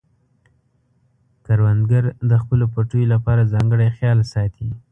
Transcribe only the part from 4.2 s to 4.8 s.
ساتي